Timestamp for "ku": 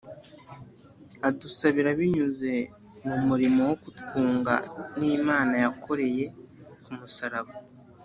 6.83-6.89